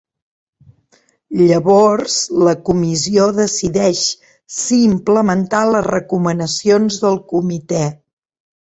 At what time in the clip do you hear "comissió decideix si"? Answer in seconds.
2.71-4.83